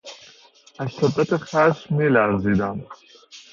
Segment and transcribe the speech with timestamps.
[0.79, 2.85] از شدت خشم میلرزیدم.